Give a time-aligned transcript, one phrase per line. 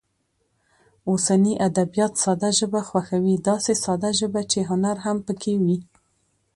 [1.09, 5.77] اوسني ادبیات ساده ژبه خوښوي، داسې ساده ژبه چې هنر هم پکې وي.